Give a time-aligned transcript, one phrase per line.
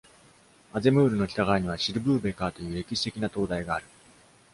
[0.73, 3.85] アゼムールの北側にはシディブーベカーという歴史的な灯台がある。